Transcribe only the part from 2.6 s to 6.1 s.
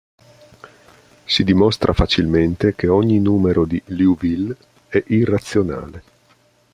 che ogni numero di Liouville è irrazionale.